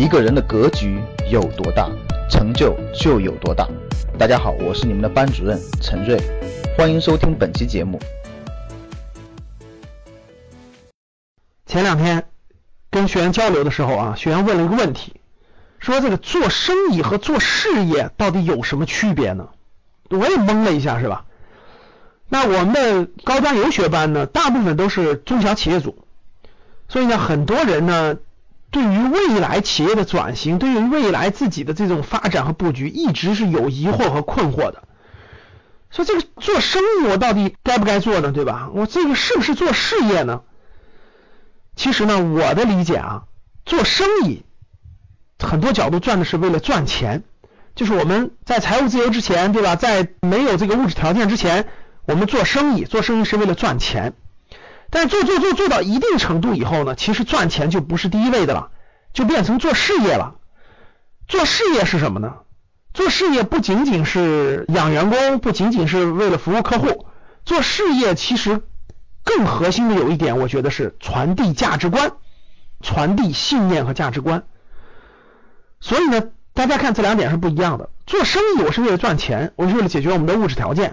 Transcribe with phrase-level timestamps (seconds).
[0.00, 0.98] 一个人的格局
[1.30, 1.86] 有多大，
[2.30, 3.68] 成就就有多大。
[4.18, 6.18] 大家好，我是你们的班主任陈瑞，
[6.74, 8.00] 欢迎收听本期节目。
[11.66, 12.24] 前两天
[12.90, 15.20] 跟学员交流的时候啊，学员问了一个问题，
[15.78, 19.50] 说这个做生意和做事业到底有什么区别呢？
[20.08, 21.26] 我也懵了一下，是吧？
[22.26, 26.06] 那我们的高端游学班呢，大部分都是中小企业组，
[26.88, 28.16] 所以呢，很多人呢，
[28.70, 34.84] 对于未来企业的转型，对于未来自己的这种发展和布局，一直是有疑惑和困惑的。
[35.90, 38.30] 说这个做生意，我到底该不该做呢？
[38.30, 38.70] 对吧？
[38.72, 40.42] 我这个是不是做事业呢？
[41.74, 43.24] 其实呢，我的理解啊，
[43.64, 44.44] 做生意
[45.40, 47.24] 很多角度赚的是为了赚钱，
[47.74, 49.74] 就是我们在财务自由之前，对吧？
[49.74, 51.66] 在没有这个物质条件之前，
[52.04, 54.12] 我们做生意，做生意是为了赚钱。
[54.90, 58.70] 但做做做做到一定程度以后呢，其实赚钱就不是第一位的了，
[59.12, 60.34] 就变成做事业了。
[61.28, 62.34] 做事业是什么呢？
[62.92, 67.06] 做事业不仅仅是养员工，不仅仅是为了服务客户，
[67.44, 68.62] 做事业其实。
[69.22, 72.12] 更核心的有一点，我觉得是传递价值观，
[72.80, 74.44] 传递信念和价值观。
[75.78, 77.90] 所以呢，大家看这两点是不一样的。
[78.06, 80.92] 做生意我是为了赚钱，我是为了解决我们的物质条件；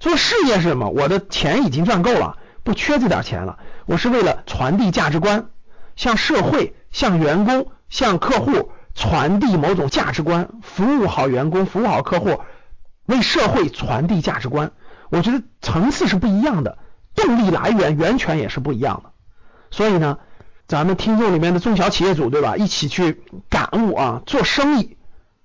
[0.00, 0.88] 做事业是什么？
[0.88, 3.58] 我的钱已经赚够了，不缺这点钱了。
[3.86, 5.46] 我是为了传递价值观，
[5.96, 12.42] 向社会、向员工、向客户传递某种价值观，服务好员工，服务好客户，
[13.06, 14.72] 为社会传递价值观。
[15.08, 16.76] 我觉得层次是不一样的。
[17.14, 19.12] 动力来源源泉也是不一样的，
[19.70, 20.18] 所以呢，
[20.66, 24.98] 咱们听众里面的中小企业主对吧，一起去感悟啊，做生意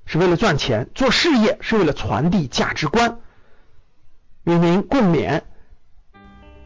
[0.05, 3.19] 是为了赚钱，做事业是为了传递价值观，
[4.43, 5.43] 与您共勉。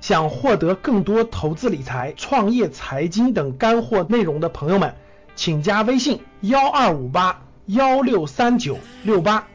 [0.08, 4.96] 想获得更多投资理财、创业财经等干货内容的朋友们，
[5.36, 9.46] 请加微信幺二五八幺六三九六八。